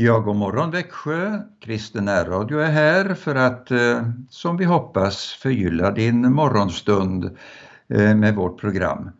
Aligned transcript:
Ja, 0.00 0.18
god 0.18 0.36
morgon 0.36 0.70
Växjö! 0.70 1.38
Kristen 1.60 2.04
närradio 2.04 2.58
är 2.58 2.70
här 2.70 3.14
för 3.14 3.34
att, 3.34 3.70
eh, 3.70 4.08
som 4.30 4.56
vi 4.56 4.64
hoppas, 4.64 5.38
förgylla 5.42 5.90
din 5.90 6.32
morgonstund 6.32 7.24
eh, 7.88 8.14
med 8.14 8.34
vårt 8.34 8.60
program. 8.60 9.10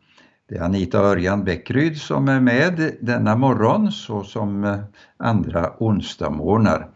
Det 0.49 0.57
är 0.57 0.63
Anita 0.63 0.99
Örjan 0.99 1.45
Bäckryd 1.45 2.01
som 2.01 2.29
är 2.29 2.41
med 2.41 2.93
denna 3.01 3.37
morgon 3.37 3.93
så 3.93 4.25
som 4.25 4.65
eh, 4.65 4.79
andra 5.17 5.73
onsdagsmorgnar. 5.79 6.89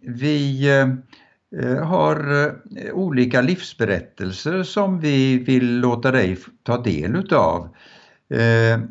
Vi 0.00 0.68
har 1.82 2.52
olika 2.92 3.40
livsberättelser 3.40 4.62
som 4.62 5.00
vi 5.00 5.38
vill 5.38 5.80
låta 5.80 6.10
dig 6.10 6.38
ta 6.62 6.78
del 6.82 7.16
utav. 7.16 7.68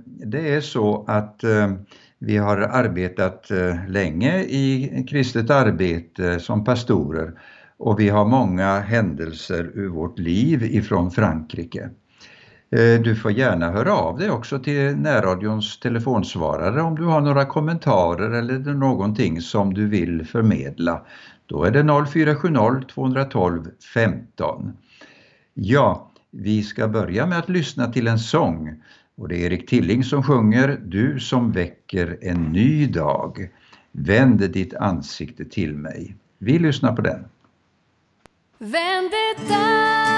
Det 0.05 0.55
är 0.55 0.61
så 0.61 1.05
att 1.07 1.43
vi 2.19 2.37
har 2.37 2.57
arbetat 2.57 3.51
eh, 3.51 3.87
länge 3.87 4.39
i 4.39 5.05
kristet 5.09 5.49
arbete 5.49 6.39
som 6.39 6.63
pastorer 6.63 7.31
och 7.77 7.99
vi 7.99 8.09
har 8.09 8.25
många 8.25 8.79
händelser 8.79 9.71
ur 9.73 9.89
vårt 9.89 10.19
liv 10.19 10.63
ifrån 10.63 11.11
Frankrike. 11.11 11.89
Eh, 12.71 13.01
du 13.01 13.15
får 13.15 13.31
gärna 13.31 13.71
höra 13.71 13.95
av 13.95 14.17
dig 14.17 14.29
också 14.29 14.59
till 14.59 14.95
närradions 14.95 15.79
telefonsvarare 15.79 16.81
om 16.81 16.95
du 16.95 17.03
har 17.03 17.21
några 17.21 17.45
kommentarer 17.45 18.31
eller 18.31 18.73
någonting 18.73 19.41
som 19.41 19.73
du 19.73 19.87
vill 19.87 20.27
förmedla. 20.27 21.05
Då 21.45 21.63
är 21.63 21.71
det 21.71 22.05
0470 22.11 22.87
212 22.93 23.67
15. 23.93 24.77
Ja, 25.53 26.11
vi 26.31 26.63
ska 26.63 26.87
börja 26.87 27.25
med 27.25 27.39
att 27.39 27.49
lyssna 27.49 27.91
till 27.91 28.07
en 28.07 28.19
sång 28.19 28.83
och 29.19 29.27
det 29.27 29.35
är 29.35 29.45
Erik 29.45 29.69
Tilling 29.69 30.03
som 30.03 30.23
sjunger 30.23 30.81
Du 30.83 31.19
som 31.19 31.51
väcker 31.51 32.17
en 32.21 32.43
ny 32.43 32.87
dag. 32.87 33.49
Vänd 33.91 34.51
ditt 34.51 34.73
ansikte 34.73 35.45
till 35.45 35.73
mig. 35.73 36.15
Vi 36.37 36.59
lyssnar 36.59 36.95
på 36.95 37.01
den. 37.01 37.25
Vänd 38.57 39.11
ditt 39.11 39.51
ansikte 39.51 40.08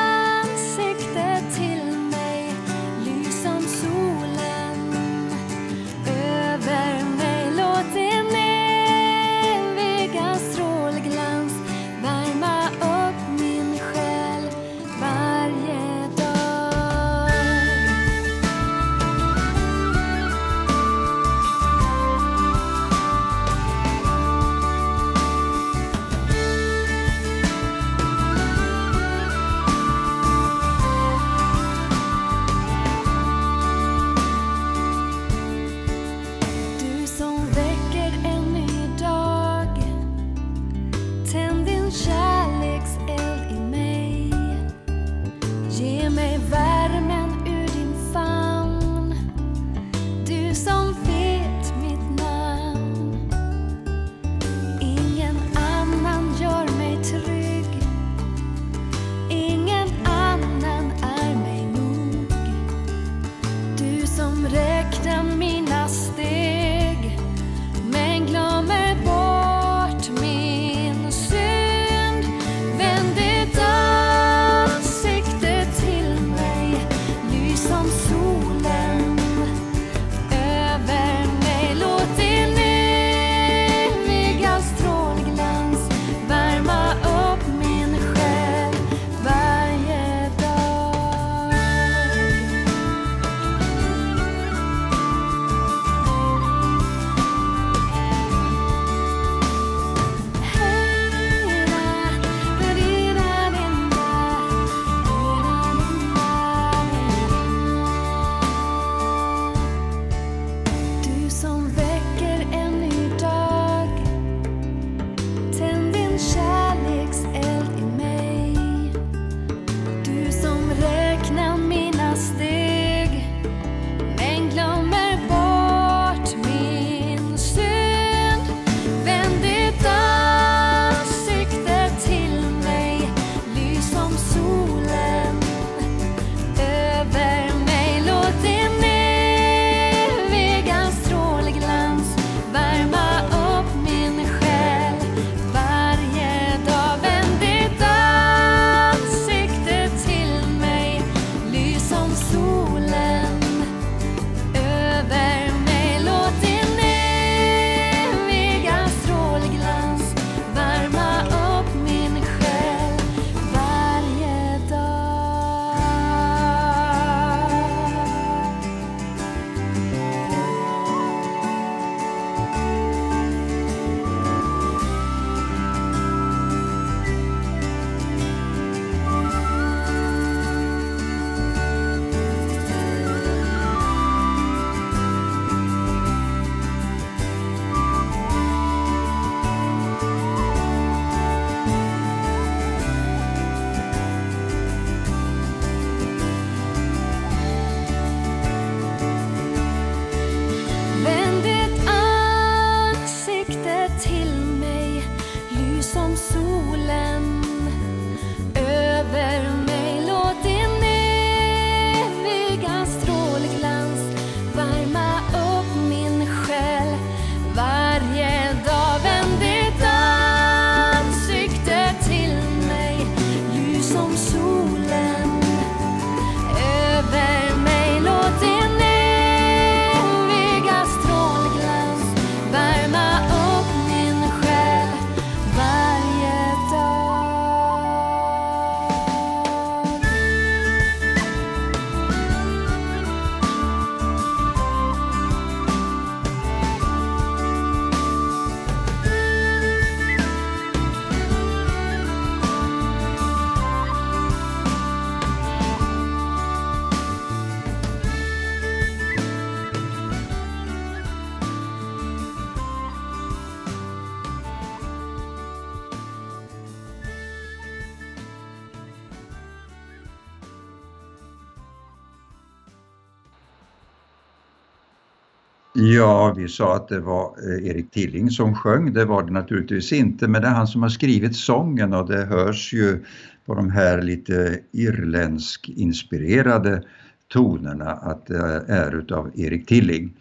Ja, 275.84 276.34
vi 276.38 276.48
sa 276.48 276.76
att 276.76 276.88
det 276.88 277.00
var 277.00 277.24
eh, 277.24 277.68
Erik 277.68 277.92
Tilling 277.92 278.30
som 278.30 278.56
sjöng, 278.56 278.94
det 278.94 279.06
var 279.06 279.24
det 279.24 279.32
naturligtvis 279.32 279.94
inte, 279.94 280.28
men 280.28 280.42
det 280.42 280.48
är 280.48 280.52
han 280.52 280.68
som 280.68 280.82
har 280.82 280.90
skrivit 280.90 281.36
sången 281.36 281.94
och 281.94 282.08
det 282.08 282.26
hörs 282.26 282.74
ju 282.74 283.04
på 283.46 283.56
de 283.56 283.72
här 283.72 284.02
lite 284.02 284.60
irländsk 284.72 285.70
inspirerade 285.70 286.84
tonerna 287.28 287.92
att 287.92 288.26
det 288.26 288.64
är 288.68 288.96
utav 288.96 289.32
Erik 289.36 289.68
Tilling. 289.68 290.14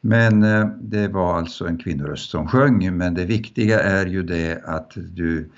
Men 0.00 0.42
eh, 0.42 0.66
det 0.80 1.08
var 1.08 1.38
alltså 1.38 1.66
en 1.66 1.78
kvinnoröst 1.78 2.30
som 2.30 2.48
sjöng, 2.48 2.96
men 2.96 3.14
det 3.14 3.24
viktiga 3.24 3.80
är 3.80 4.06
ju 4.06 4.22
det 4.22 4.62
att 4.64 4.92
du 4.94 5.50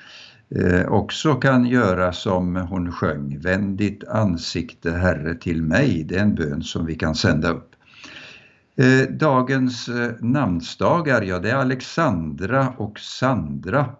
eh, 0.50 0.86
också 0.88 1.34
kan 1.34 1.66
göra 1.66 2.12
som 2.12 2.56
hon 2.56 2.92
sjöng, 2.92 3.38
vänd 3.38 3.78
ditt 3.78 4.04
ansikte 4.04 4.90
Herre 4.90 5.34
till 5.34 5.62
mig, 5.62 6.04
det 6.08 6.16
är 6.16 6.22
en 6.22 6.34
bön 6.34 6.62
som 6.62 6.86
vi 6.86 6.94
kan 6.94 7.14
sända 7.14 7.50
upp. 7.50 7.75
Eh, 8.76 9.08
dagens 9.10 9.88
eh, 9.88 10.10
namnsdagar, 10.20 11.22
ja 11.22 11.38
det 11.38 11.50
är 11.50 11.56
Alexandra 11.56 12.68
och 12.78 12.98
Sandra. 12.98 13.90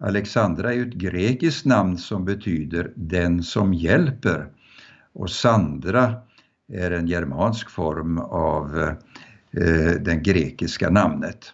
Alexandra 0.00 0.72
är 0.72 0.76
ju 0.76 0.88
ett 0.88 0.94
grekiskt 0.94 1.66
namn 1.66 1.98
som 1.98 2.24
betyder 2.24 2.92
den 2.96 3.42
som 3.42 3.74
hjälper 3.74 4.46
och 5.12 5.30
Sandra 5.30 6.14
är 6.72 6.90
en 6.90 7.06
germansk 7.06 7.70
form 7.70 8.18
av 8.18 8.94
Eh, 9.52 10.00
det 10.00 10.16
grekiska 10.16 10.90
namnet. 10.90 11.52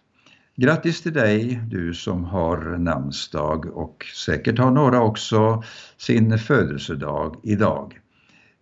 Grattis 0.56 1.02
till 1.02 1.12
dig, 1.12 1.60
du 1.68 1.94
som 1.94 2.24
har 2.24 2.78
namnsdag 2.78 3.66
och 3.66 4.06
säkert 4.26 4.58
har 4.58 4.70
några 4.70 5.02
också 5.02 5.62
sin 5.96 6.38
födelsedag 6.38 7.36
idag. 7.42 7.98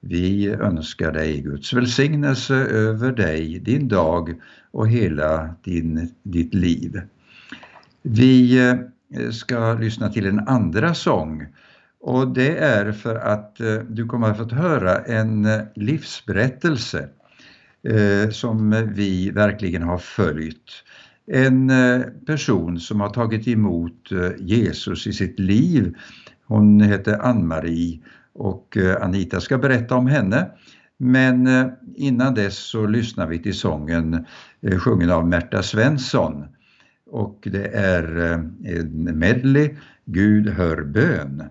Vi 0.04 0.49
önskar 0.49 1.12
dig 1.12 1.40
Guds 1.40 1.72
välsignelse 1.72 2.54
över 2.54 3.12
dig, 3.12 3.58
din 3.58 3.88
dag 3.88 4.34
och 4.70 4.88
hela 4.88 5.54
din, 5.64 6.10
ditt 6.22 6.54
liv. 6.54 7.00
Vi 8.02 8.58
eh, 8.58 9.31
ska 9.31 9.75
lyssna 9.75 10.08
till 10.08 10.26
en 10.26 10.49
andra 10.49 10.94
sång 10.94 11.46
och 12.00 12.28
det 12.28 12.56
är 12.56 12.93
för 12.93 13.16
att 13.16 13.60
eh, 13.60 13.75
du 13.75 14.06
kommer 14.06 14.31
att 14.31 14.37
få 14.37 14.54
höra 14.54 14.99
en 14.99 15.44
eh, 15.44 15.60
livsberättelse 15.75 17.08
som 18.31 18.87
vi 18.94 19.31
verkligen 19.31 19.82
har 19.82 19.98
följt. 19.98 20.84
En 21.26 21.72
person 22.26 22.81
som 22.81 23.00
har 23.00 23.08
tagit 23.08 23.48
emot 23.48 24.08
Jesus 24.38 25.06
i 25.06 25.12
sitt 25.12 25.38
liv. 25.38 25.94
Hon 26.46 26.81
heter 26.81 27.19
Ann-Marie 27.19 28.00
och 28.34 28.76
eh, 28.76 29.02
Anita 29.02 29.40
ska 29.40 29.58
berätta 29.58 29.94
om 29.94 30.06
henne. 30.06 30.50
Men 30.99 31.46
eh, 31.46 31.67
innan 31.94 32.34
dess 32.34 32.58
så 32.58 32.87
lyssnar 32.87 33.26
vi 33.26 33.38
till 33.38 33.58
sången 33.58 34.26
eh, 34.61 34.79
sjungen 34.79 35.11
av 35.11 35.29
Märta 35.29 35.62
Svensson. 35.62 36.44
Och 37.06 37.49
det 37.52 37.67
är 37.67 38.19
en 38.64 39.19
medley, 39.19 39.76
Gud 40.05 40.49
hör 40.49 40.84
bön. 40.84 41.43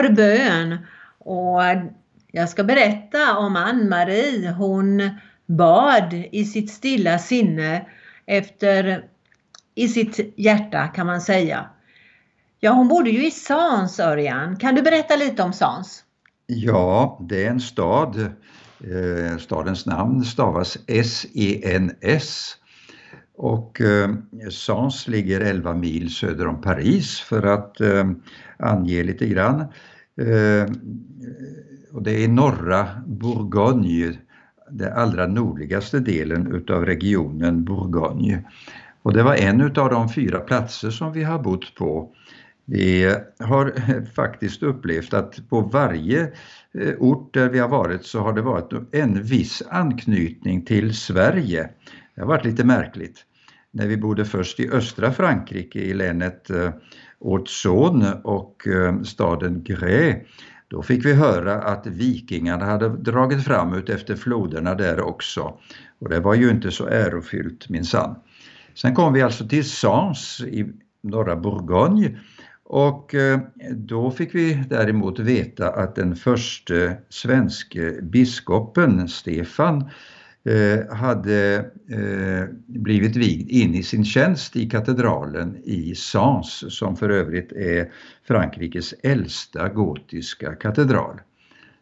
För 0.00 0.12
bön 0.12 0.78
och 1.18 1.60
jag 2.32 2.48
ska 2.48 2.64
berätta 2.64 3.36
om 3.36 3.56
Ann-Marie. 3.56 4.50
Hon 4.50 5.10
bad 5.46 6.14
i 6.32 6.44
sitt 6.44 6.70
stilla 6.70 7.18
sinne 7.18 7.86
efter 8.26 9.04
i 9.74 9.88
sitt 9.88 10.34
hjärta 10.36 10.88
kan 10.88 11.06
man 11.06 11.20
säga. 11.20 11.66
Ja, 12.60 12.72
hon 12.72 12.88
bodde 12.88 13.10
ju 13.10 13.26
i 13.26 13.30
Sans, 13.30 14.00
Örjan. 14.00 14.56
Kan 14.56 14.74
du 14.74 14.82
berätta 14.82 15.16
lite 15.16 15.42
om 15.42 15.52
Sans? 15.52 16.04
Ja, 16.46 17.18
det 17.28 17.46
är 17.46 17.50
en 17.50 17.60
stad. 17.60 18.20
Eh, 18.80 19.38
stadens 19.38 19.86
namn 19.86 20.24
stavas 20.24 20.78
S-E-N-S. 20.86 22.56
Och 23.36 23.80
eh, 23.80 24.10
Sans 24.50 25.08
ligger 25.08 25.40
11 25.40 25.74
mil 25.74 26.14
söder 26.14 26.46
om 26.46 26.60
Paris 26.60 27.20
för 27.20 27.42
att 27.42 27.80
eh, 27.80 28.04
ange 28.58 29.02
lite 29.02 29.26
grann. 29.26 29.64
Eh, 30.16 30.70
och 31.92 32.02
det 32.02 32.24
är 32.24 32.28
norra 32.28 32.88
Bourgogne, 33.06 34.18
den 34.70 34.92
allra 34.92 35.26
nordligaste 35.26 36.00
delen 36.00 36.54
utav 36.54 36.86
regionen 36.86 37.64
Bourgogne. 37.64 38.44
Och 39.02 39.12
det 39.12 39.22
var 39.22 39.34
en 39.34 39.60
utav 39.60 39.90
de 39.90 40.08
fyra 40.08 40.40
platser 40.40 40.90
som 40.90 41.12
vi 41.12 41.24
har 41.24 41.38
bott 41.38 41.74
på. 41.74 42.14
Vi 42.64 43.14
har 43.38 43.74
faktiskt 44.14 44.62
upplevt 44.62 45.14
att 45.14 45.48
på 45.48 45.60
varje 45.60 46.22
eh, 46.74 46.94
ort 46.98 47.34
där 47.34 47.48
vi 47.48 47.58
har 47.58 47.68
varit 47.68 48.04
så 48.04 48.20
har 48.20 48.32
det 48.32 48.42
varit 48.42 48.94
en 48.94 49.22
viss 49.22 49.62
anknytning 49.70 50.64
till 50.64 50.94
Sverige. 50.94 51.70
Det 52.14 52.20
har 52.20 52.28
varit 52.28 52.44
lite 52.44 52.64
märkligt. 52.64 53.24
När 53.72 53.86
vi 53.86 53.96
bodde 53.96 54.24
först 54.24 54.60
i 54.60 54.70
östra 54.70 55.12
Frankrike 55.12 55.78
i 55.78 55.94
länet 55.94 56.50
eh, 56.50 56.70
Haute-Saône 57.20 58.22
och 58.24 58.66
eh, 58.66 59.02
staden 59.02 59.64
Grès 59.64 60.16
då 60.70 60.82
fick 60.82 61.04
vi 61.04 61.12
höra 61.12 61.54
att 61.54 61.86
vikingarna 61.86 62.64
hade 62.64 62.88
dragit 62.88 63.44
fram 63.44 63.74
ut 63.74 63.88
efter 63.88 64.16
floderna 64.16 64.74
där 64.74 65.00
också. 65.00 65.58
Och 65.98 66.08
det 66.08 66.20
var 66.20 66.34
ju 66.34 66.50
inte 66.50 66.70
så 66.70 66.86
ärofyllt 66.86 67.68
minsann. 67.68 68.16
Sen 68.74 68.94
kom 68.94 69.12
vi 69.12 69.22
alltså 69.22 69.48
till 69.48 69.64
Sens 69.64 70.40
i 70.40 70.72
norra 71.02 71.36
Bourgogne 71.36 72.18
och 72.64 73.14
eh, 73.14 73.40
då 73.70 74.10
fick 74.10 74.34
vi 74.34 74.64
däremot 74.70 75.18
veta 75.18 75.68
att 75.70 75.94
den 75.94 76.16
första 76.16 76.74
svenske 77.08 78.02
biskopen 78.02 79.08
Stefan 79.08 79.80
eh, 79.80 79.88
Eh, 80.44 80.96
hade 80.96 81.56
eh, 81.88 82.48
blivit 82.66 83.16
vigd 83.16 83.50
in 83.50 83.74
i 83.74 83.82
sin 83.82 84.04
tjänst 84.04 84.56
i 84.56 84.70
katedralen 84.70 85.56
i 85.64 85.94
Sens 85.94 86.64
som 86.78 86.96
för 86.96 87.08
övrigt 87.08 87.52
är 87.52 87.92
Frankrikes 88.28 88.94
äldsta 89.02 89.68
gotiska 89.68 90.54
katedral. 90.54 91.20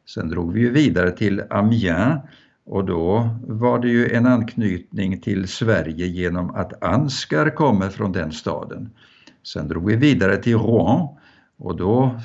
Sen 0.07 0.29
drog 0.29 0.53
vi 0.53 0.61
ju 0.61 0.71
vidare 0.71 1.11
till 1.11 1.43
Amiens 1.51 2.23
och 2.65 2.85
då 2.85 3.31
var 3.47 3.79
det 3.79 3.89
ju 3.89 4.11
en 4.11 4.27
anknytning 4.27 5.21
till 5.21 5.49
Sverige 5.49 6.07
genom 6.07 6.51
att 6.51 6.83
Ansgar 6.83 7.51
kommer 7.51 7.89
från 7.89 8.13
den 8.13 8.33
staden. 8.33 8.91
Sen 9.43 9.69
drog 9.69 9.87
vi 9.87 9.97
vidare 9.97 10.37
till 10.37 10.57
Rouen 10.57 11.09
och 11.59 11.77
då 11.77 12.21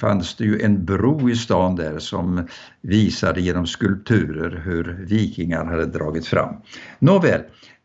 fanns 0.00 0.36
det 0.36 0.44
ju 0.44 0.60
en 0.60 0.84
bro 0.84 1.30
i 1.30 1.36
stan 1.36 1.76
där 1.76 1.98
som 1.98 2.48
visade 2.80 3.40
genom 3.40 3.66
skulpturer 3.66 4.62
hur 4.64 5.04
vikingar 5.08 5.64
hade 5.64 5.86
dragit 5.86 6.26
fram. 6.26 6.54
Nåväl, 6.98 7.40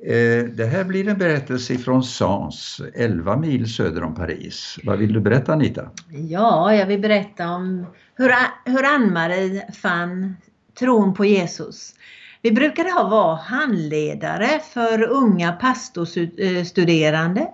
eh, 0.05 0.43
det 0.53 0.65
här 0.71 0.83
blir 0.83 1.07
en 1.07 1.17
berättelse 1.17 1.77
från 1.77 2.03
Sans, 2.03 2.81
11 2.93 3.37
mil 3.37 3.73
söder 3.73 4.03
om 4.03 4.15
Paris. 4.15 4.77
Vad 4.83 4.99
vill 4.99 5.13
du 5.13 5.19
berätta 5.19 5.53
Anita? 5.53 5.89
Ja, 6.09 6.75
jag 6.75 6.85
vill 6.85 6.99
berätta 6.99 7.49
om 7.49 7.85
hur, 8.15 8.31
hur 8.65 8.85
Ann-Marie 8.85 9.71
fann 9.71 10.35
tron 10.79 11.13
på 11.13 11.25
Jesus. 11.25 11.93
Vi 12.41 12.51
brukade 12.51 12.91
ha 12.91 13.09
vara 13.09 13.35
handledare 13.35 14.59
för 14.73 15.03
unga 15.03 15.51
pastorstuderande 15.51 17.47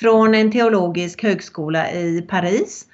från 0.00 0.34
en 0.34 0.52
teologisk 0.52 1.22
högskola 1.22 1.92
i 1.92 2.22
Paris. 2.22 2.86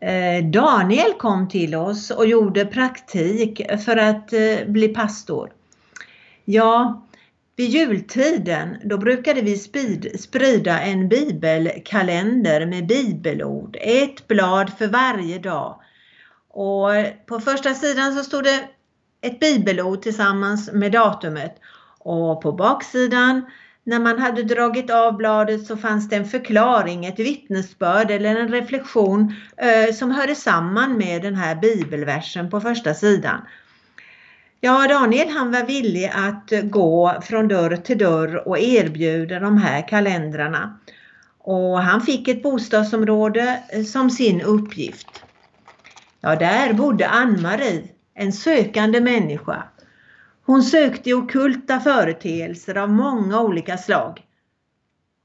Eh, 0.00 0.44
Daniel 0.44 1.12
kom 1.18 1.48
till 1.48 1.74
oss 1.74 2.10
och 2.10 2.26
gjorde 2.26 2.66
praktik 2.66 3.60
för 3.84 3.96
att 3.96 4.32
eh, 4.32 4.66
bli 4.66 4.88
pastor. 4.88 5.52
Ja, 6.44 7.06
vid 7.56 7.70
jultiden 7.70 8.76
då 8.84 8.98
brukade 8.98 9.40
vi 9.40 9.56
sprida 10.18 10.80
en 10.80 11.08
bibelkalender 11.08 12.66
med 12.66 12.86
bibelord, 12.86 13.76
ett 13.80 14.28
blad 14.28 14.72
för 14.78 14.86
varje 14.86 15.38
dag. 15.38 15.80
Och 16.48 16.88
på 17.26 17.40
första 17.40 17.74
sidan 17.74 18.14
så 18.14 18.24
stod 18.24 18.44
det 18.44 18.68
ett 19.20 19.40
bibelord 19.40 20.02
tillsammans 20.02 20.72
med 20.72 20.92
datumet 20.92 21.56
och 21.98 22.42
på 22.42 22.52
baksidan 22.52 23.42
när 23.84 23.98
man 23.98 24.18
hade 24.18 24.42
dragit 24.42 24.90
av 24.90 25.16
bladet 25.16 25.66
så 25.66 25.76
fanns 25.76 26.08
det 26.08 26.16
en 26.16 26.28
förklaring, 26.28 27.04
ett 27.04 27.18
vittnesbörd 27.18 28.10
eller 28.10 28.36
en 28.36 28.48
reflektion 28.48 29.34
eh, 29.56 29.94
som 29.94 30.10
hörde 30.10 30.34
samman 30.34 30.98
med 30.98 31.22
den 31.22 31.34
här 31.34 31.54
bibelversen 31.54 32.50
på 32.50 32.60
första 32.60 32.94
sidan. 32.94 33.40
Ja, 34.60 34.88
Daniel 34.88 35.28
han 35.28 35.52
var 35.52 35.66
villig 35.66 36.12
att 36.14 36.70
gå 36.70 37.20
från 37.22 37.48
dörr 37.48 37.76
till 37.76 37.98
dörr 37.98 38.48
och 38.48 38.58
erbjuda 38.58 39.40
de 39.40 39.58
här 39.58 39.88
kalendrarna. 39.88 40.78
Och 41.38 41.82
han 41.82 42.00
fick 42.00 42.28
ett 42.28 42.42
bostadsområde 42.42 43.62
eh, 43.72 43.82
som 43.82 44.10
sin 44.10 44.40
uppgift. 44.40 45.24
Ja, 46.20 46.36
där 46.36 46.72
bodde 46.72 47.08
Ann-Marie, 47.08 47.88
en 48.14 48.32
sökande 48.32 49.00
människa 49.00 49.64
hon 50.50 50.62
sökte 50.62 51.14
okulta 51.14 51.80
företeelser 51.80 52.76
av 52.76 52.90
många 52.90 53.40
olika 53.40 53.78
slag. 53.78 54.26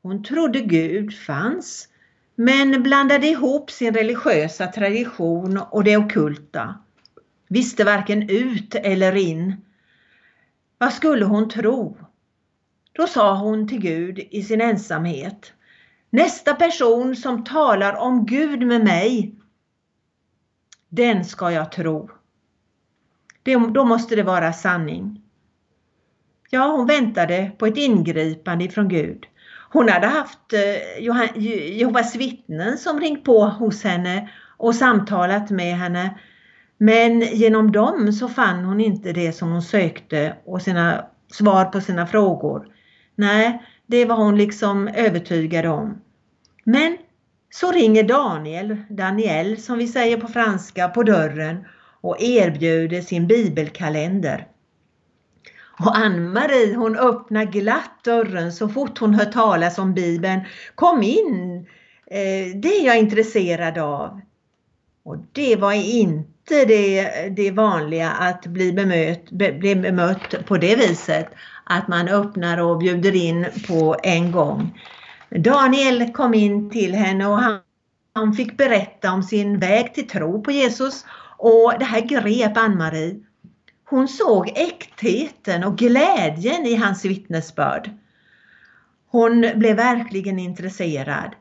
Hon 0.01 0.23
trodde 0.23 0.61
Gud 0.61 1.13
fanns 1.13 1.87
men 2.35 2.83
blandade 2.83 3.27
ihop 3.27 3.71
sin 3.71 3.93
religiösa 3.93 4.67
tradition 4.67 5.57
och 5.57 5.83
det 5.83 5.97
okulta. 5.97 6.75
Visste 7.47 7.83
varken 7.83 8.29
ut 8.29 8.75
eller 8.75 9.15
in. 9.15 9.55
Vad 10.77 10.93
skulle 10.93 11.25
hon 11.25 11.49
tro? 11.49 11.97
Då 12.91 13.07
sa 13.07 13.37
hon 13.37 13.67
till 13.67 13.79
Gud 13.79 14.19
i 14.19 14.43
sin 14.43 14.61
ensamhet. 14.61 15.53
Nästa 16.09 16.53
person 16.53 17.15
som 17.15 17.43
talar 17.43 17.93
om 17.93 18.25
Gud 18.25 18.67
med 18.67 18.83
mig, 18.83 19.35
den 20.89 21.25
ska 21.25 21.51
jag 21.51 21.71
tro. 21.71 22.09
Det, 23.45 23.55
då 23.55 23.85
måste 23.85 24.15
det 24.15 24.23
vara 24.23 24.53
sanning. 24.53 25.21
Ja, 26.49 26.67
hon 26.67 26.87
väntade 26.87 27.51
på 27.57 27.65
ett 27.65 27.77
ingripande 27.77 28.69
från 28.69 28.87
Gud. 28.87 29.25
Hon 29.71 29.89
hade 29.89 30.07
haft 30.07 30.53
eh, 30.53 31.03
Jehovas 31.77 32.15
vittnen 32.15 32.77
som 32.77 32.99
ringt 32.99 33.23
på 33.23 33.45
hos 33.45 33.83
henne 33.83 34.29
och 34.57 34.75
samtalat 34.75 35.49
med 35.49 35.75
henne. 35.75 36.19
Men 36.77 37.21
genom 37.21 37.71
dem 37.71 38.13
så 38.13 38.27
fann 38.27 38.65
hon 38.65 38.81
inte 38.81 39.13
det 39.13 39.31
som 39.31 39.51
hon 39.51 39.61
sökte 39.61 40.35
och 40.45 40.61
sina 40.61 41.05
svar 41.31 41.65
på 41.65 41.81
sina 41.81 42.07
frågor. 42.07 42.67
Nej, 43.15 43.63
det 43.87 44.05
var 44.05 44.15
hon 44.15 44.37
liksom 44.37 44.87
övertygad 44.87 45.65
om. 45.65 46.01
Men 46.63 46.97
så 47.49 47.71
ringer 47.71 48.03
Daniel, 48.03 48.77
Daniel 48.89 49.57
som 49.57 49.77
vi 49.77 49.87
säger 49.87 50.17
på 50.17 50.27
franska, 50.27 50.87
på 50.87 51.03
dörren 51.03 51.65
och 52.05 52.21
erbjuder 52.21 53.01
sin 53.01 53.27
bibelkalender. 53.27 54.47
Och 55.79 55.97
Ann-Marie 55.97 56.75
hon 56.75 56.97
öppnar 56.97 57.45
glatt 57.45 58.03
dörren 58.03 58.53
så 58.53 58.69
fort 58.69 58.97
hon 58.97 59.13
hör 59.13 59.25
talas 59.25 59.77
om 59.77 59.93
Bibeln. 59.93 60.41
Kom 60.75 61.03
in! 61.03 61.65
Eh, 62.07 62.55
det 62.55 62.67
är 62.67 62.85
jag 62.85 62.99
intresserad 62.99 63.77
av. 63.77 64.21
Och 65.03 65.17
det 65.31 65.55
var 65.55 65.73
inte 65.73 66.65
det, 66.65 67.09
det 67.35 67.51
vanliga 67.51 68.11
att 68.11 68.45
bli 68.45 68.73
bemött, 68.73 69.31
bli 69.31 69.75
bemött 69.75 70.45
på 70.45 70.57
det 70.57 70.75
viset. 70.75 71.27
Att 71.63 71.87
man 71.87 72.07
öppnar 72.07 72.57
och 72.57 72.77
bjuder 72.77 73.15
in 73.15 73.45
på 73.67 73.95
en 74.03 74.31
gång. 74.31 74.81
Daniel 75.29 76.13
kom 76.13 76.33
in 76.33 76.69
till 76.69 76.93
henne 76.95 77.27
och 77.27 77.37
han, 77.37 77.59
han 78.13 78.33
fick 78.33 78.57
berätta 78.57 79.13
om 79.13 79.23
sin 79.23 79.59
väg 79.59 79.93
till 79.93 80.07
tro 80.07 80.43
på 80.43 80.51
Jesus 80.51 81.05
och 81.37 81.73
det 81.79 81.85
här 81.85 82.01
grep 82.01 82.57
Ann-Marie. 82.57 83.19
Hon 83.89 84.07
såg 84.07 84.49
äktheten 84.55 85.63
och 85.63 85.77
glädjen 85.77 86.65
i 86.65 86.75
hans 86.75 87.05
vittnesbörd. 87.05 87.89
Hon 89.07 89.45
blev 89.55 89.75
verkligen 89.75 90.39
intresserad. 90.39 91.35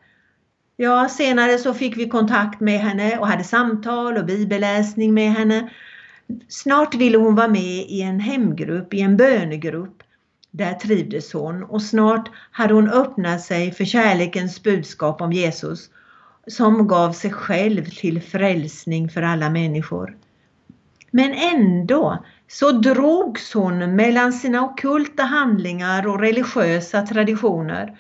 Ja, 0.77 1.09
senare 1.09 1.59
så 1.59 1.75
fick 1.75 1.97
vi 1.97 2.09
kontakt 2.09 2.61
med 2.61 2.81
henne 2.81 3.19
och 3.19 3.27
hade 3.27 3.45
samtal 3.45 4.17
och 4.17 4.27
bibelläsning 4.27 5.15
med 5.15 5.33
henne. 5.33 5.71
Snart 6.49 6.95
ville 6.95 7.19
hon 7.19 7.35
vara 7.35 7.49
med 7.49 7.87
i 7.89 8.03
en 8.03 8.21
hemgrupp, 8.21 8.95
i 8.95 9.01
en 9.01 9.17
bönegrupp. 9.17 10.03
Där 10.51 10.75
trivdes 10.75 11.33
hon 11.33 11.63
och 11.63 11.83
snart 11.83 12.31
hade 12.51 12.75
hon 12.75 12.91
öppnat 12.91 13.43
sig 13.43 13.73
för 13.73 13.85
kärlekens 13.85 14.63
budskap 14.63 15.21
om 15.21 15.33
Jesus 15.33 15.91
som 16.47 16.89
gav 16.89 17.13
sig 17.13 17.33
själv 17.33 17.85
till 17.85 18.23
frälsning 18.23 19.09
för 19.09 19.23
alla 19.23 19.51
människor. 19.51 20.17
Men 21.11 21.33
ändå 21.33 22.25
så 22.49 22.73
drogs 22.73 23.55
hon 23.55 23.97
mellan 23.97 24.33
sina 24.33 24.65
okulta 24.65 25.23
handlingar 25.23 26.07
och 26.07 26.21
religiösa 26.21 27.03
traditioner. 27.03 27.99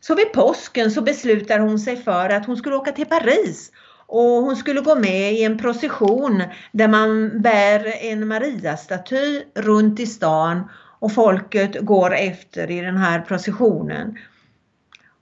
Så 0.00 0.14
vid 0.14 0.32
påsken 0.32 0.90
så 0.90 1.02
beslutar 1.02 1.58
hon 1.58 1.78
sig 1.78 1.96
för 1.96 2.28
att 2.30 2.46
hon 2.46 2.56
skulle 2.56 2.76
åka 2.76 2.92
till 2.92 3.06
Paris 3.06 3.72
och 4.06 4.20
hon 4.20 4.56
skulle 4.56 4.80
gå 4.80 4.94
med 4.94 5.32
i 5.32 5.44
en 5.44 5.58
procession 5.58 6.42
där 6.72 6.88
man 6.88 7.40
bär 7.42 7.94
en 8.00 8.28
Maria-staty 8.28 9.42
runt 9.54 10.00
i 10.00 10.06
stan 10.06 10.70
och 11.00 11.12
folket 11.12 11.76
går 11.80 12.14
efter 12.14 12.70
i 12.70 12.80
den 12.80 12.96
här 12.96 13.20
processionen. 13.20 14.18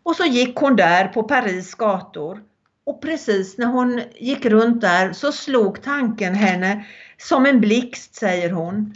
Och 0.07 0.16
så 0.16 0.25
gick 0.25 0.57
hon 0.57 0.77
där 0.77 1.09
på 1.09 1.23
Paris 1.23 1.75
gator 1.75 2.42
och 2.85 3.03
precis 3.03 3.59
när 3.59 3.66
hon 3.66 4.03
gick 4.14 4.45
runt 4.45 4.81
där 4.81 5.12
så 5.12 5.33
slog 5.33 5.83
tanken 5.83 6.35
henne 6.35 6.87
som 7.19 7.47
en 7.47 7.61
blixt, 7.61 8.14
säger 8.14 8.51
hon. 8.51 8.95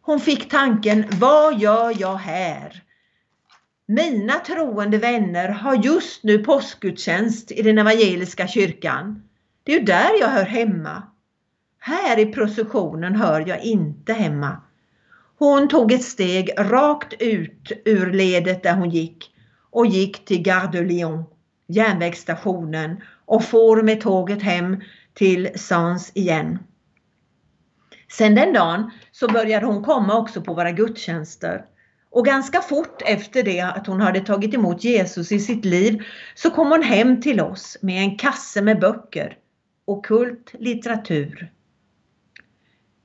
Hon 0.00 0.20
fick 0.20 0.50
tanken, 0.50 1.04
vad 1.10 1.58
gör 1.58 1.94
jag 2.00 2.16
här? 2.16 2.82
Mina 3.86 4.32
troende 4.34 4.98
vänner 4.98 5.48
har 5.48 5.84
just 5.84 6.22
nu 6.22 6.38
påskgudstjänst 6.38 7.52
i 7.52 7.62
den 7.62 7.78
evangeliska 7.78 8.48
kyrkan. 8.48 9.22
Det 9.64 9.74
är 9.74 9.78
ju 9.78 9.84
där 9.84 10.20
jag 10.20 10.28
hör 10.28 10.46
hemma. 10.46 11.02
Här 11.78 12.18
i 12.18 12.26
processionen 12.26 13.16
hör 13.16 13.44
jag 13.48 13.62
inte 13.62 14.12
hemma. 14.12 14.62
Hon 15.38 15.68
tog 15.68 15.92
ett 15.92 16.04
steg 16.04 16.50
rakt 16.58 17.12
ut 17.22 17.72
ur 17.84 18.12
ledet 18.12 18.62
där 18.62 18.74
hon 18.74 18.90
gick 18.90 19.32
och 19.76 19.86
gick 19.86 20.24
till 20.24 20.42
Gare 20.42 20.68
de 20.72 20.82
Lyon, 20.82 21.24
järnvägsstationen 21.68 23.00
och 23.24 23.44
for 23.44 23.82
med 23.82 24.00
tåget 24.00 24.42
hem 24.42 24.80
till 25.14 25.50
Sans 25.54 26.12
igen. 26.14 26.58
Sen 28.12 28.34
den 28.34 28.52
dagen 28.52 28.90
så 29.12 29.28
började 29.28 29.66
hon 29.66 29.84
komma 29.84 30.18
också 30.18 30.40
på 30.40 30.54
våra 30.54 30.72
gudstjänster. 30.72 31.64
Och 32.10 32.24
ganska 32.24 32.60
fort 32.60 33.02
efter 33.06 33.42
det 33.42 33.60
att 33.60 33.86
hon 33.86 34.00
hade 34.00 34.20
tagit 34.20 34.54
emot 34.54 34.84
Jesus 34.84 35.32
i 35.32 35.40
sitt 35.40 35.64
liv 35.64 36.02
så 36.34 36.50
kom 36.50 36.70
hon 36.70 36.82
hem 36.82 37.20
till 37.20 37.40
oss 37.40 37.78
med 37.82 38.02
en 38.02 38.18
kasse 38.18 38.62
med 38.62 38.80
böcker, 38.80 39.38
okult 39.84 40.54
litteratur. 40.58 41.52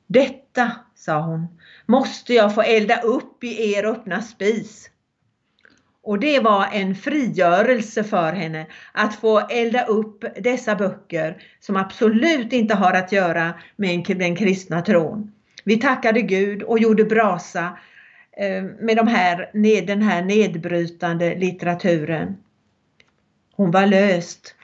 Detta, 0.08 0.72
sa 0.96 1.22
hon, 1.22 1.48
måste 1.86 2.34
jag 2.34 2.56
få 2.56 2.62
elda 2.62 3.02
upp 3.02 3.44
i 3.44 3.74
er 3.74 3.86
öppna 3.86 4.22
spis. 4.22 4.92
Och 6.04 6.20
det 6.20 6.40
var 6.40 6.68
en 6.72 6.96
frigörelse 6.96 8.04
för 8.04 8.34
henne 8.34 8.68
att 8.92 9.16
få 9.16 9.40
elda 9.40 9.86
upp 9.86 10.26
dessa 10.38 10.76
böcker 10.76 11.44
som 11.60 11.78
absolut 11.78 12.54
inte 12.54 12.74
har 12.74 12.94
att 12.94 13.12
göra 13.12 13.54
med 13.76 14.06
den 14.08 14.36
kristna 14.36 14.82
tron. 14.82 15.32
Vi 15.64 15.78
tackade 15.78 16.22
Gud 16.22 16.64
och 16.64 16.80
gjorde 16.80 17.04
brasa 17.04 17.78
eh, 18.38 18.64
med 18.64 18.98
de 18.98 19.08
här, 19.08 19.50
den 19.86 20.02
här 20.02 20.22
nedbrytande 20.22 21.36
litteraturen. 21.36 22.38
Hon 23.56 23.72
var 23.72 23.86
löst 23.86 24.56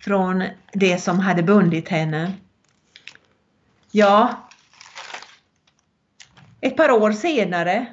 från 0.00 0.44
det 0.72 0.98
som 0.98 1.18
hade 1.18 1.42
bundit 1.42 1.88
henne. 1.88 2.32
Ja, 3.92 4.48
ett 6.60 6.76
par 6.76 6.90
år 6.90 7.12
senare 7.12 7.86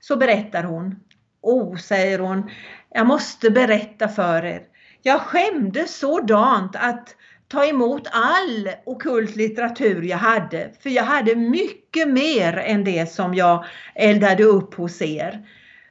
så 0.00 0.16
berättar 0.16 0.64
hon 0.64 1.00
Oh, 1.44 1.76
säger 1.76 2.18
hon, 2.18 2.50
jag 2.90 3.06
måste 3.06 3.50
berätta 3.50 4.08
för 4.08 4.44
er. 4.44 4.62
Jag 5.02 5.20
skämdes 5.20 5.98
sådant 5.98 6.76
att 6.76 7.16
ta 7.48 7.64
emot 7.64 8.08
all 8.12 8.70
okult 8.84 9.36
litteratur 9.36 10.02
jag 10.02 10.18
hade. 10.18 10.70
För 10.80 10.90
jag 10.90 11.02
hade 11.02 11.34
mycket 11.34 12.08
mer 12.08 12.56
än 12.56 12.84
det 12.84 13.12
som 13.12 13.34
jag 13.34 13.64
eldade 13.94 14.44
upp 14.44 14.74
hos 14.74 15.02
er. 15.02 15.46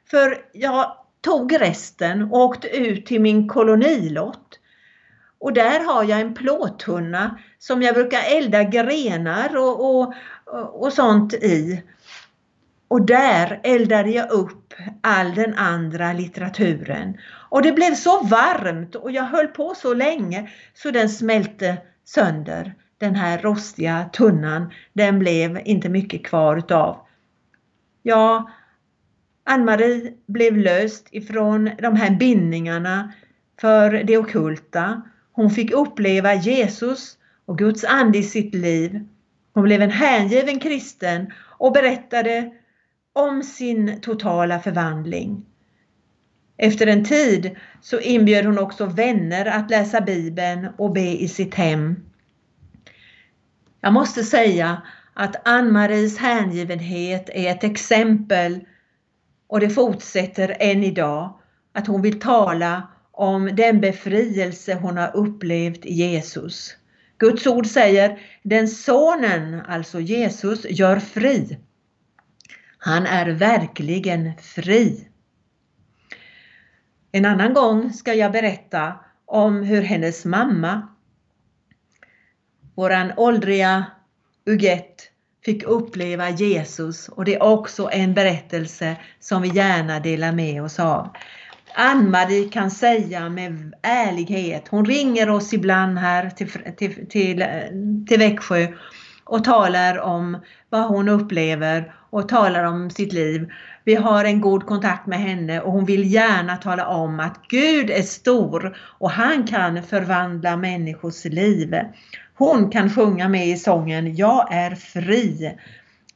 För 0.09 0.45
jag 0.51 0.97
tog 1.21 1.61
resten 1.61 2.23
och 2.23 2.39
åkte 2.39 2.67
ut 2.67 3.05
till 3.05 3.21
min 3.21 3.47
kolonilott. 3.47 4.59
Och 5.39 5.53
där 5.53 5.79
har 5.79 6.03
jag 6.03 6.19
en 6.19 6.33
plåttunna 6.33 7.39
som 7.59 7.81
jag 7.81 7.95
brukar 7.95 8.37
elda 8.37 8.63
grenar 8.63 9.57
och, 9.57 9.95
och, 9.95 10.13
och 10.83 10.93
sånt 10.93 11.33
i. 11.33 11.83
Och 12.93 13.05
där 13.05 13.59
eldade 13.63 14.09
jag 14.09 14.31
upp 14.31 14.73
all 15.01 15.35
den 15.35 15.53
andra 15.53 16.13
litteraturen. 16.13 17.17
Och 17.49 17.61
det 17.61 17.71
blev 17.71 17.95
så 17.95 18.23
varmt 18.23 18.95
och 18.95 19.11
jag 19.11 19.23
höll 19.23 19.47
på 19.47 19.73
så 19.75 19.93
länge 19.93 20.49
så 20.73 20.91
den 20.91 21.09
smälte 21.09 21.77
sönder. 22.03 22.75
Den 22.97 23.15
här 23.15 23.37
rostiga 23.37 24.09
tunnan, 24.13 24.73
den 24.93 25.19
blev 25.19 25.61
inte 25.65 25.89
mycket 25.89 26.25
kvar 26.25 26.57
utav. 26.57 26.97
Ja, 28.03 28.51
Ann-Marie 29.43 30.13
blev 30.25 30.57
löst 30.57 31.07
ifrån 31.11 31.69
de 31.81 31.95
här 31.95 32.11
bindningarna 32.11 33.13
för 33.61 33.91
det 33.91 34.17
okulta. 34.17 35.01
Hon 35.31 35.49
fick 35.49 35.71
uppleva 35.71 36.33
Jesus 36.33 37.17
och 37.45 37.57
Guds 37.57 37.83
ande 37.83 38.17
i 38.17 38.23
sitt 38.23 38.55
liv. 38.55 39.07
Hon 39.53 39.63
blev 39.63 39.81
en 39.81 39.91
hängiven 39.91 40.59
kristen 40.59 41.33
och 41.57 41.71
berättade 41.71 42.51
om 43.13 43.43
sin 43.43 44.01
totala 44.01 44.59
förvandling. 44.59 45.45
Efter 46.57 46.87
en 46.87 47.05
tid 47.05 47.55
så 47.81 47.99
inbjöd 47.99 48.45
hon 48.45 48.59
också 48.59 48.85
vänner 48.85 49.45
att 49.45 49.69
läsa 49.69 50.01
Bibeln 50.01 50.67
och 50.77 50.91
be 50.91 51.21
i 51.21 51.27
sitt 51.27 51.55
hem. 51.55 51.95
Jag 53.81 53.93
måste 53.93 54.23
säga 54.23 54.81
att 55.13 55.47
Ann-Maries 55.47 56.17
hängivenhet 56.17 57.29
är 57.29 57.51
ett 57.51 57.63
exempel 57.63 58.59
och 59.47 59.59
det 59.59 59.69
fortsätter 59.69 60.57
än 60.59 60.83
idag 60.83 61.39
att 61.73 61.87
hon 61.87 62.01
vill 62.01 62.19
tala 62.19 62.87
om 63.11 63.55
den 63.55 63.81
befrielse 63.81 64.75
hon 64.75 64.97
har 64.97 65.15
upplevt 65.15 65.85
i 65.85 65.93
Jesus. 65.93 66.77
Guds 67.17 67.47
ord 67.47 67.65
säger 67.65 68.19
den 68.43 68.67
sonen, 68.67 69.61
alltså 69.61 69.99
Jesus, 69.99 70.65
gör 70.69 70.99
fri. 70.99 71.59
Han 72.85 73.05
är 73.05 73.31
verkligen 73.31 74.31
fri. 74.37 75.07
En 77.11 77.25
annan 77.25 77.53
gång 77.53 77.93
ska 77.93 78.13
jag 78.13 78.31
berätta 78.31 78.93
om 79.25 79.63
hur 79.63 79.81
hennes 79.81 80.25
mamma, 80.25 80.87
våran 82.75 83.11
åldriga 83.17 83.85
Ugette, 84.45 85.03
fick 85.45 85.63
uppleva 85.63 86.29
Jesus 86.29 87.09
och 87.09 87.25
det 87.25 87.35
är 87.35 87.43
också 87.43 87.89
en 87.91 88.13
berättelse 88.13 88.95
som 89.19 89.41
vi 89.41 89.47
gärna 89.47 89.99
delar 89.99 90.31
med 90.31 90.63
oss 90.63 90.79
av. 90.79 91.09
Ann-Marie 91.75 92.49
kan 92.49 92.71
säga 92.71 93.29
med 93.29 93.73
ärlighet, 93.81 94.67
hon 94.67 94.85
ringer 94.85 95.29
oss 95.29 95.53
ibland 95.53 95.97
här 95.97 96.29
till, 96.29 96.49
till, 96.77 97.07
till, 97.09 97.41
eh, 97.41 97.47
till 98.07 98.19
Växjö 98.19 98.67
och 99.23 99.43
talar 99.43 99.99
om 99.99 100.37
vad 100.69 100.87
hon 100.87 101.09
upplever 101.09 101.93
och 102.13 102.29
talar 102.29 102.63
om 102.63 102.89
sitt 102.89 103.13
liv. 103.13 103.51
Vi 103.83 103.95
har 103.95 104.25
en 104.25 104.41
god 104.41 104.65
kontakt 104.65 105.07
med 105.07 105.19
henne 105.19 105.61
och 105.61 105.71
hon 105.71 105.85
vill 105.85 106.13
gärna 106.13 106.57
tala 106.57 106.87
om 106.87 107.19
att 107.19 107.39
Gud 107.47 107.89
är 107.89 108.01
stor 108.01 108.77
och 108.99 109.11
han 109.11 109.47
kan 109.47 109.83
förvandla 109.83 110.57
människors 110.57 111.25
liv. 111.25 111.75
Hon 112.35 112.69
kan 112.69 112.89
sjunga 112.89 113.29
med 113.29 113.47
i 113.47 113.57
sången 113.57 114.15
Jag 114.15 114.53
är 114.53 114.75
fri 114.75 115.57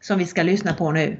som 0.01 0.19
vi 0.19 0.25
ska 0.25 0.43
lyssna 0.43 0.73
på 0.73 0.91
nu. 0.91 1.17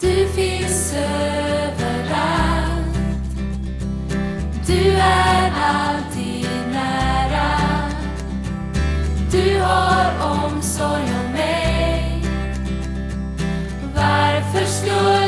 Du 0.00 0.28
finns 0.28 0.94
alltid 5.64 6.48
nära. 6.72 7.50
Du 9.30 9.60
har 9.60 10.34
omsorg 10.34 11.02
om 11.02 11.32
mig. 11.32 12.24
Varför 13.94 14.64
skulle 14.64 15.23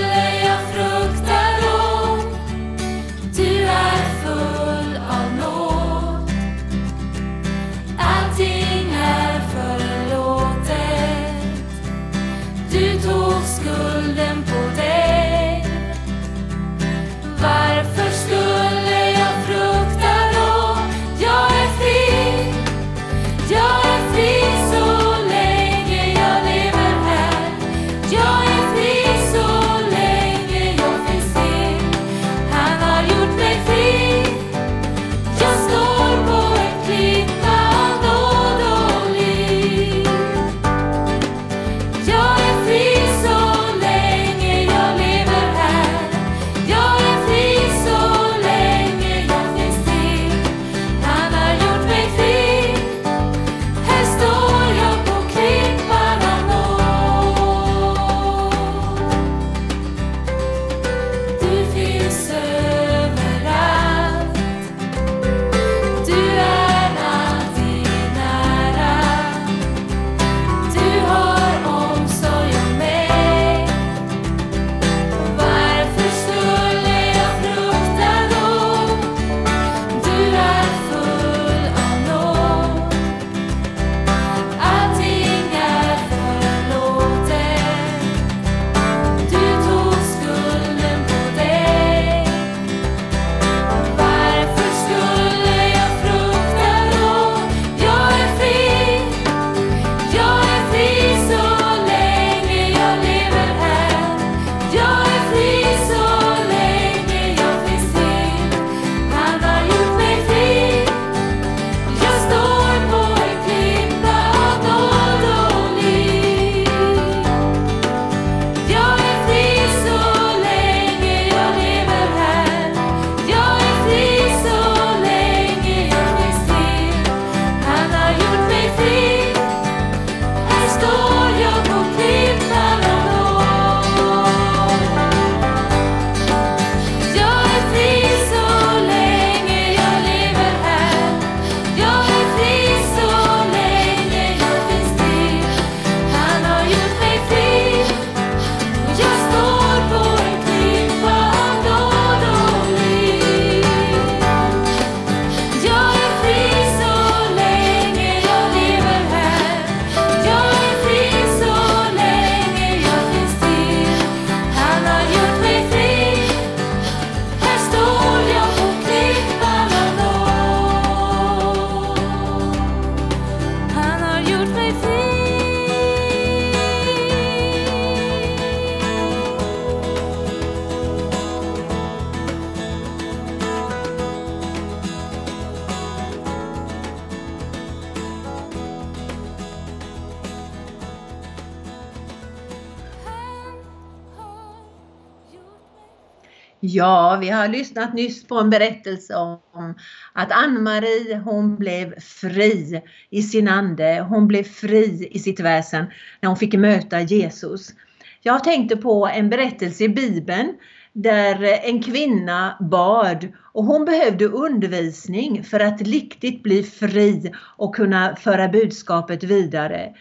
Ja, 196.69 197.19
vi 197.21 197.29
har 197.29 197.49
lyssnat 197.49 197.95
nyss 197.95 198.25
på 198.25 198.39
en 198.39 198.51
berättelse 198.51 199.15
om 199.15 199.75
att 200.13 200.33
Ann-Marie 200.33 201.17
hon 201.25 201.57
blev 201.57 202.01
fri 202.01 202.83
i 203.11 203.23
sin 203.23 203.49
ande. 203.49 204.07
Hon 204.09 204.29
blev 204.29 204.43
fri 204.43 205.09
i 205.11 205.19
sitt 205.19 205.41
väsen 205.41 205.87
när 206.21 206.29
hon 206.29 206.37
fick 206.37 206.55
möta 206.55 207.01
Jesus. 207.01 207.75
Jag 208.23 208.45
tänkte 208.45 208.77
på 208.77 209.07
en 209.07 209.31
berättelse 209.31 209.85
i 209.85 209.89
Bibeln 209.89 210.55
där 210.93 211.61
en 211.63 211.83
kvinna 211.83 212.57
bad 212.61 213.29
och 213.53 213.65
hon 213.65 213.85
behövde 213.85 214.25
undervisning 214.25 215.45
för 215.45 215.61
att 215.61 215.83
riktigt 215.83 216.43
bli 216.43 216.63
fri 216.63 217.33
och 217.57 217.75
kunna 217.75 218.17
föra 218.17 218.49
budskapet 218.49 219.25
vidare. 219.25 219.93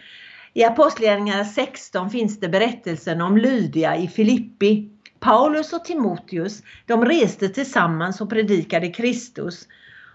I 0.54 0.64
Apostlagärningarna 0.64 1.44
16 1.44 2.10
finns 2.10 2.40
det 2.40 2.48
berättelsen 2.48 3.20
om 3.20 3.36
Lydia 3.36 3.96
i 3.96 4.08
Filippi. 4.08 4.95
Paulus 5.26 5.72
och 5.72 5.84
Timoteus 5.84 6.62
de 6.86 7.04
reste 7.04 7.48
tillsammans 7.48 8.20
och 8.20 8.30
predikade 8.30 8.88
Kristus. 8.88 9.68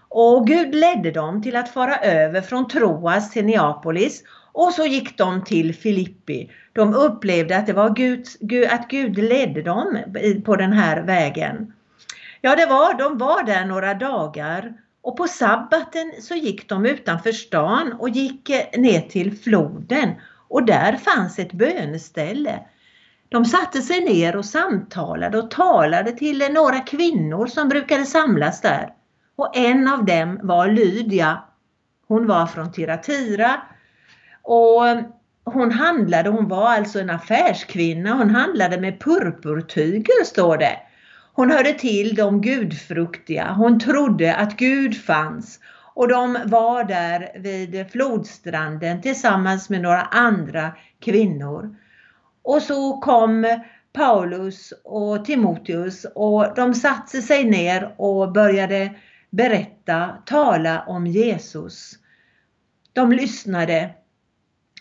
Och 0.08 0.46
Gud 0.46 0.74
ledde 0.74 1.10
dem 1.10 1.42
till 1.42 1.56
att 1.56 1.68
fara 1.68 1.96
över 1.96 2.40
från 2.40 2.68
Troas 2.68 3.30
till 3.30 3.44
Neapolis 3.44 4.22
och 4.52 4.72
så 4.72 4.86
gick 4.86 5.18
de 5.18 5.44
till 5.44 5.74
Filippi. 5.74 6.50
De 6.72 6.94
upplevde 6.94 7.56
att 7.56 7.66
det 7.66 7.72
var 7.72 7.94
Gud, 7.94 8.26
att 8.70 8.88
Gud 8.88 9.18
ledde 9.18 9.62
dem 9.62 9.98
på 10.44 10.56
den 10.56 10.72
här 10.72 11.02
vägen. 11.02 11.72
Ja, 12.40 12.56
det 12.56 12.66
var, 12.66 12.98
de 12.98 13.18
var 13.18 13.44
där 13.44 13.64
några 13.64 13.94
dagar 13.94 14.72
och 15.02 15.16
på 15.16 15.28
sabbaten 15.28 16.12
så 16.20 16.34
gick 16.34 16.68
de 16.68 16.86
utanför 16.86 17.32
stan 17.32 17.92
och 17.98 18.08
gick 18.08 18.50
eh, 18.50 18.80
ner 18.80 19.00
till 19.00 19.38
floden 19.38 20.10
och 20.48 20.66
där 20.66 20.96
fanns 20.96 21.38
ett 21.38 21.52
böneställe. 21.52 22.58
De 23.32 23.44
satte 23.44 23.82
sig 23.82 24.04
ner 24.04 24.36
och 24.36 24.44
samtalade 24.44 25.38
och 25.38 25.50
talade 25.50 26.12
till 26.12 26.52
några 26.52 26.80
kvinnor 26.80 27.46
som 27.46 27.68
brukade 27.68 28.04
samlas 28.04 28.60
där. 28.60 28.92
Och 29.36 29.56
en 29.56 29.88
av 29.88 30.04
dem 30.04 30.40
var 30.42 30.68
Lydia. 30.68 31.42
Hon 32.08 32.26
var 32.26 32.46
från 32.46 32.72
Tiratira 32.72 33.62
och 34.42 34.82
hon 35.44 35.72
handlade, 35.72 36.30
hon 36.30 36.48
var 36.48 36.68
alltså 36.68 37.00
en 37.00 37.10
affärskvinna, 37.10 38.12
hon 38.12 38.30
handlade 38.30 38.80
med 38.80 39.00
purpurtyger 39.00 40.24
står 40.24 40.56
det. 40.56 40.78
Hon 41.32 41.50
hörde 41.50 41.72
till 41.72 42.14
de 42.14 42.40
gudfruktiga, 42.40 43.52
hon 43.52 43.80
trodde 43.80 44.34
att 44.36 44.56
Gud 44.56 44.96
fanns 44.96 45.60
och 45.94 46.08
de 46.08 46.38
var 46.44 46.84
där 46.84 47.28
vid 47.38 47.90
flodstranden 47.90 49.02
tillsammans 49.02 49.70
med 49.70 49.80
några 49.80 50.02
andra 50.02 50.72
kvinnor. 51.00 51.76
Och 52.42 52.62
så 52.62 52.96
kom 52.96 53.60
Paulus 53.92 54.72
och 54.84 55.24
Timoteus 55.24 56.06
och 56.14 56.54
de 56.54 56.74
satte 56.74 57.22
sig 57.22 57.44
ner 57.44 57.94
och 57.98 58.32
började 58.32 58.94
berätta, 59.30 60.10
tala 60.26 60.84
om 60.86 61.06
Jesus. 61.06 61.92
De 62.92 63.12
lyssnade 63.12 63.90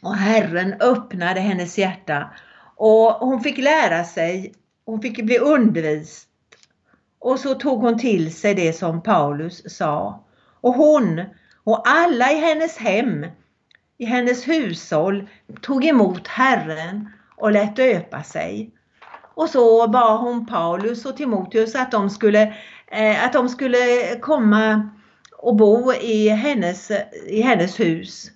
och 0.02 0.16
Herren 0.16 0.74
öppnade 0.82 1.40
hennes 1.40 1.78
hjärta 1.78 2.32
och 2.76 3.12
hon 3.12 3.42
fick 3.42 3.58
lära 3.58 4.04
sig, 4.04 4.54
hon 4.86 5.02
fick 5.02 5.26
bli 5.26 5.38
undervisad 5.38 6.28
och 7.20 7.40
så 7.40 7.56
tog 7.56 7.82
hon 7.82 7.98
till 7.98 8.36
sig 8.36 8.56
det 8.56 8.74
som 8.74 9.04
Paulus 9.04 9.78
sa. 9.78 10.26
Och 10.62 10.74
hon 10.74 11.24
och 11.64 11.82
alla 11.86 12.32
i 12.32 12.36
hennes 12.36 12.78
hem, 12.78 13.26
i 13.98 14.06
hennes 14.06 14.48
hushåll 14.48 15.30
tog 15.62 15.86
emot 15.86 16.28
Herren 16.28 17.10
och 17.42 17.52
lät 17.52 17.76
döpa 17.76 18.24
sig. 18.24 18.72
Och 19.34 19.50
så 19.50 19.88
bad 19.88 20.20
hon 20.20 20.46
Paulus 20.46 21.06
och 21.06 21.18
Timoteus 21.18 21.76
att 21.76 21.92
de 21.92 22.10
skulle, 22.10 22.42
eh, 22.88 23.26
att 23.26 23.34
de 23.34 23.50
skulle 23.50 24.16
komma 24.22 24.90
och 25.38 25.56
bo 25.56 25.94
i 25.94 26.30
hennes, 26.30 26.92
i 27.28 27.42
hennes 27.42 27.80
hus. 27.80 28.32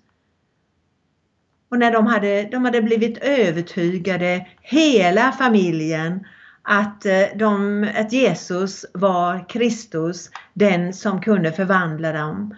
Och 1.70 1.80
när 1.80 1.92
de 1.92 2.08
hade, 2.08 2.44
de 2.44 2.66
hade 2.66 2.82
blivit 2.82 3.18
övertygade, 3.18 4.48
hela 4.62 5.32
familjen, 5.32 6.26
att, 6.62 7.06
eh, 7.06 7.26
de, 7.36 7.84
att 7.96 8.14
Jesus 8.14 8.86
var 8.94 9.50
Kristus, 9.50 10.30
den 10.54 10.94
som 10.94 11.22
kunde 11.22 11.52
förvandla 11.52 12.12
dem. 12.12 12.56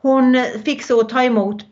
Hon 0.00 0.44
fick 0.64 0.82
så 0.82 1.02
ta 1.02 1.22
emot 1.22 1.62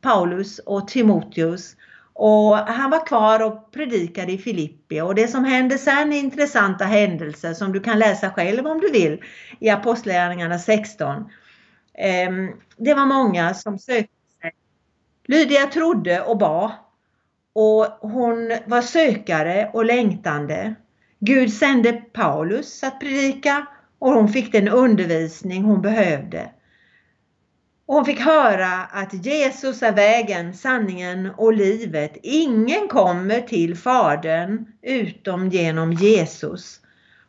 Paulus 0.00 0.58
och 0.58 0.88
Timoteus 0.88 1.76
och 2.14 2.56
han 2.56 2.90
var 2.90 3.06
kvar 3.06 3.42
och 3.42 3.72
predikade 3.72 4.32
i 4.32 4.38
Filippi 4.38 5.00
och 5.00 5.14
det 5.14 5.28
som 5.28 5.44
hände 5.44 5.78
sen 5.78 6.12
är 6.12 6.18
intressanta 6.18 6.84
händelser 6.84 7.54
som 7.54 7.72
du 7.72 7.80
kan 7.80 7.98
läsa 7.98 8.30
själv 8.30 8.66
om 8.66 8.80
du 8.80 8.90
vill 8.90 9.22
i 9.60 9.70
Apostlagärningarna 9.70 10.58
16. 10.58 11.30
Ehm, 11.94 12.52
det 12.76 12.94
var 12.94 13.06
många 13.06 13.54
som 13.54 13.78
sökte 13.78 14.12
sig. 14.42 14.52
Lydia 15.26 15.66
trodde 15.66 16.20
och 16.20 16.38
bad 16.38 16.70
och 17.52 18.10
hon 18.10 18.58
var 18.66 18.82
sökare 18.82 19.70
och 19.72 19.84
längtande. 19.84 20.74
Gud 21.18 21.52
sände 21.52 21.92
Paulus 21.92 22.82
att 22.82 23.00
predika 23.00 23.66
och 23.98 24.10
hon 24.10 24.28
fick 24.28 24.52
den 24.52 24.68
undervisning 24.68 25.64
hon 25.64 25.82
behövde. 25.82 26.50
Och 27.86 27.94
hon 27.94 28.04
fick 28.04 28.20
höra 28.20 28.68
att 28.90 29.26
Jesus 29.26 29.82
är 29.82 29.92
vägen, 29.92 30.54
sanningen 30.54 31.30
och 31.36 31.52
livet. 31.52 32.16
Ingen 32.22 32.88
kommer 32.88 33.40
till 33.40 33.76
Fadern 33.76 34.66
utom 34.82 35.48
genom 35.48 35.92
Jesus. 35.92 36.80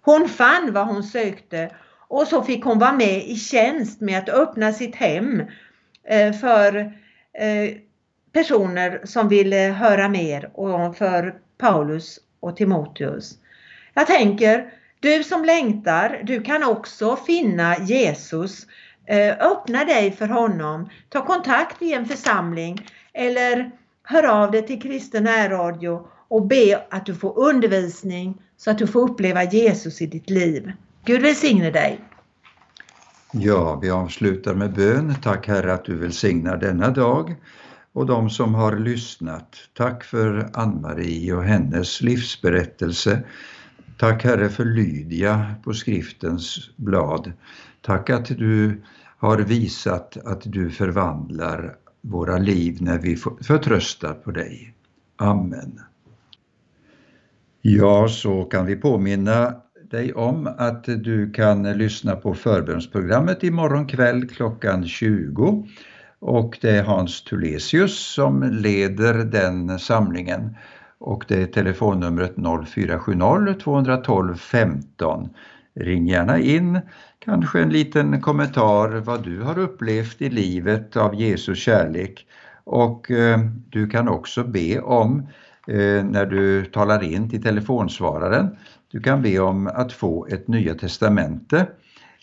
Hon 0.01 0.29
fann 0.29 0.73
vad 0.73 0.87
hon 0.87 1.03
sökte 1.03 1.71
och 2.07 2.27
så 2.27 2.43
fick 2.43 2.63
hon 2.63 2.79
vara 2.79 2.93
med 2.93 3.27
i 3.27 3.35
tjänst 3.35 4.01
med 4.01 4.19
att 4.19 4.29
öppna 4.29 4.73
sitt 4.73 4.95
hem 4.95 5.43
eh, 6.07 6.33
för 6.33 6.75
eh, 7.33 7.77
personer 8.33 9.01
som 9.03 9.29
ville 9.29 9.57
höra 9.57 10.09
mer 10.09 10.49
och 10.53 10.97
för 10.97 11.35
Paulus 11.57 12.19
och 12.39 12.57
Timoteus. 12.57 13.33
Jag 13.93 14.07
tänker, 14.07 14.73
du 14.99 15.23
som 15.23 15.45
längtar, 15.45 16.21
du 16.23 16.41
kan 16.41 16.63
också 16.63 17.15
finna 17.15 17.77
Jesus. 17.77 18.67
Eh, 19.07 19.35
öppna 19.39 19.85
dig 19.85 20.11
för 20.11 20.27
honom. 20.27 20.89
Ta 21.09 21.25
kontakt 21.25 21.81
i 21.81 21.93
en 21.93 22.05
församling 22.05 22.87
eller 23.13 23.71
hör 24.03 24.23
av 24.23 24.51
dig 24.51 24.67
till 24.67 24.81
Kristen 24.81 25.23
närradio 25.23 26.07
och 26.27 26.45
be 26.45 26.83
att 26.89 27.05
du 27.05 27.15
får 27.15 27.39
undervisning 27.39 28.41
så 28.57 28.71
att 28.71 28.77
du 28.77 28.87
får 28.87 29.01
uppleva 29.01 29.43
Jesus 29.43 30.01
i 30.01 30.05
ditt 30.05 30.29
liv. 30.29 30.71
Gud 31.05 31.21
välsigne 31.21 31.71
dig. 31.71 31.99
Ja, 33.31 33.79
vi 33.81 33.89
avslutar 33.89 34.53
med 34.53 34.73
bön. 34.73 35.15
Tack 35.23 35.47
Herre 35.47 35.73
att 35.73 35.85
du 35.85 35.95
välsignar 35.95 36.57
denna 36.57 36.89
dag 36.89 37.35
och 37.93 38.05
de 38.05 38.29
som 38.29 38.55
har 38.55 38.77
lyssnat. 38.77 39.55
Tack 39.73 40.03
för 40.03 40.49
Ann-Marie 40.53 41.33
och 41.33 41.43
hennes 41.43 42.01
livsberättelse. 42.01 43.23
Tack 43.97 44.23
Herre 44.23 44.49
för 44.49 44.65
Lydia 44.65 45.55
på 45.63 45.73
skriftens 45.73 46.69
blad. 46.75 47.31
Tack 47.81 48.09
att 48.09 48.25
du 48.25 48.81
har 49.17 49.37
visat 49.37 50.17
att 50.25 50.41
du 50.43 50.69
förvandlar 50.69 51.75
våra 52.01 52.37
liv 52.37 52.77
när 52.81 52.99
vi 52.99 53.15
förtröstar 53.41 54.13
på 54.13 54.31
dig. 54.31 54.73
Amen. 55.15 55.79
Ja, 57.61 58.07
så 58.07 58.43
kan 58.43 58.65
vi 58.65 58.75
påminna 58.75 59.55
dig 59.91 60.13
om 60.13 60.47
att 60.57 60.83
du 60.83 61.31
kan 61.31 61.77
lyssna 61.77 62.15
på 62.15 62.33
förbönsprogrammet 62.33 63.43
imorgon 63.43 63.87
kväll 63.87 64.27
klockan 64.27 64.87
20 64.87 65.67
och 66.19 66.57
det 66.61 66.69
är 66.69 66.83
Hans 66.83 67.23
Tulesius 67.23 68.13
som 68.13 68.43
leder 68.43 69.13
den 69.13 69.79
samlingen 69.79 70.55
och 71.05 71.25
det 71.27 71.41
är 71.41 71.45
telefonnumret 71.45 72.35
0470 72.67 73.53
212 73.63 74.35
15. 74.35 75.29
Ring 75.75 76.07
gärna 76.07 76.39
in, 76.39 76.79
kanske 77.19 77.61
en 77.61 77.69
liten 77.69 78.21
kommentar 78.21 78.89
vad 78.89 79.23
du 79.23 79.41
har 79.41 79.59
upplevt 79.59 80.21
i 80.21 80.29
livet 80.29 80.97
av 80.97 81.15
Jesu 81.15 81.55
kärlek 81.55 82.25
och 82.63 83.11
eh, 83.11 83.39
du 83.69 83.89
kan 83.89 84.09
också 84.09 84.43
be 84.43 84.79
om 84.79 85.19
eh, 85.67 86.03
när 86.03 86.25
du 86.25 86.65
talar 86.65 87.03
in 87.03 87.29
till 87.29 87.43
telefonsvararen, 87.43 88.57
du 88.91 89.01
kan 89.01 89.21
be 89.21 89.39
om 89.39 89.67
att 89.67 89.93
få 89.93 90.27
ett 90.27 90.47
Nya 90.47 90.75
Testamente, 90.75 91.57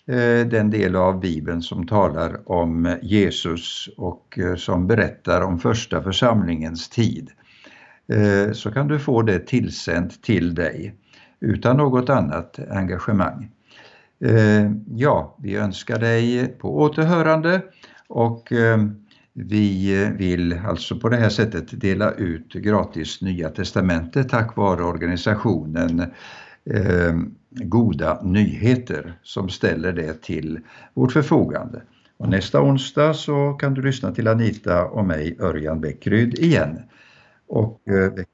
eh, 0.07 0.47
den 0.47 0.71
del 0.71 0.97
av 0.97 1.21
Bibeln 1.21 1.63
som 1.63 1.87
talar 1.87 2.51
om 2.51 2.97
Jesus 3.03 3.89
och 3.97 4.39
eh, 4.39 4.57
som 4.57 4.87
berättar 4.87 5.41
om 5.41 5.59
första 5.59 6.03
församlingens 6.03 6.89
tid. 6.89 7.31
Eh, 8.09 8.53
så 8.53 8.71
kan 8.71 8.89
du 8.89 8.99
få 8.99 9.23
det 9.23 9.39
tillsänt 9.39 10.23
till 10.23 10.55
dig 10.55 10.95
utan 11.41 11.77
något 11.77 12.11
annat 12.11 12.59
engagemang. 12.71 13.51
Eh, 14.25 14.71
ja, 14.95 15.37
vi 15.43 15.57
önskar 15.57 15.99
dig 15.99 16.47
på 16.47 16.81
återhörande 16.81 17.63
och 18.09 18.53
eh, 18.53 18.79
vi 19.33 19.95
vill 20.19 20.59
alltså 20.67 20.97
på 20.97 21.09
det 21.09 21.17
här 21.17 21.29
sättet 21.29 21.81
dela 21.81 22.13
ut 22.13 22.53
gratis 22.53 23.23
Nya 23.23 23.49
Testamentet 23.49 24.29
tack 24.29 24.57
vare 24.57 24.85
organisationen 24.85 26.07
goda 27.51 28.23
nyheter 28.23 29.15
som 29.23 29.49
ställer 29.49 29.93
det 29.93 30.23
till 30.23 30.61
vårt 30.95 31.13
förfogande. 31.13 31.83
Och 32.17 32.29
nästa 32.29 32.63
onsdag 32.63 33.15
så 33.15 33.53
kan 33.53 33.75
du 33.75 33.83
lyssna 33.83 34.13
till 34.13 34.29
Anita 34.29 34.85
och 34.85 35.05
mig, 35.05 35.37
Örjan 35.41 35.81
Bäckryd, 35.81 36.39
igen. 36.39 36.79
Och 37.53 37.89
eh, 37.89 38.25